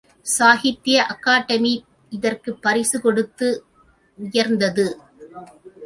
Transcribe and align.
சாகித்திய 0.27 1.03
academy, 1.11 1.73
இதற்குப் 2.11 2.59
பரிசைக் 2.61 3.01
கொடுத்து 3.01 3.49
உயர்ந்தது! 4.19 4.87